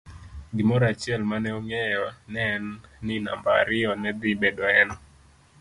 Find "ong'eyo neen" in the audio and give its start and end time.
1.59-2.63